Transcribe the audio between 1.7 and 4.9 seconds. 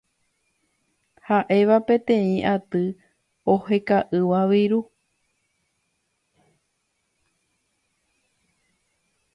peteĩ aty oheka'ỹva viru